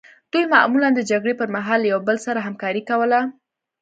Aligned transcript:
دوی 0.31 0.43
معمولا 0.53 0.89
د 0.95 0.99
جګړې 1.11 1.33
پرمهال 1.41 1.79
له 1.81 1.87
یو 1.93 1.99
بل 2.07 2.17
سره 2.25 2.39
همکاري 2.47 2.81
کوله. 2.89 3.19